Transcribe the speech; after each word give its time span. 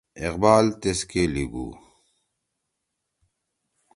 اقبال 0.25 0.65
تیسکے 0.81 1.23
لیِگُو: 1.33 1.67